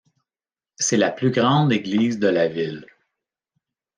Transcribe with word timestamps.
C'est 0.77 0.97
la 0.97 1.11
plus 1.11 1.29
grande 1.29 1.71
église 1.71 2.17
de 2.17 2.25
la 2.25 2.47
ville. 2.47 2.87